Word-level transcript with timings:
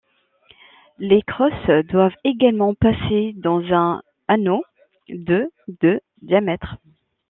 Les 0.97 1.21
crosses 1.21 1.85
doivent 1.91 2.15
également 2.23 2.73
passer 2.73 3.33
dans 3.35 3.61
un 3.71 4.01
anneau 4.27 4.63
de 5.09 5.45
de 5.79 6.01
diamètre. 6.23 6.77